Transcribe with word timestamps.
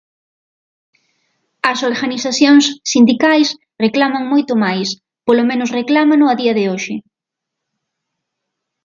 As 1.71 1.79
organizacións 1.91 2.65
sindicais 2.91 3.47
reclaman 3.85 4.23
moito 4.31 4.53
máis, 4.63 4.87
polo 5.25 5.43
menos 5.49 5.73
reclámano 5.79 6.25
a 6.27 6.33
día 6.41 6.53
de 6.57 6.63
hoxe. 6.71 6.95